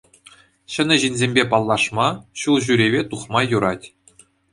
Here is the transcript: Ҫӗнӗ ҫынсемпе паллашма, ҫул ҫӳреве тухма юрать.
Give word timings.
Ҫӗнӗ 0.75 0.95
ҫынсемпе 1.01 1.43
паллашма, 1.51 2.07
ҫул 2.45 2.57
ҫӳреве 2.69 3.01
тухма 3.13 3.41
юрать. 3.55 3.85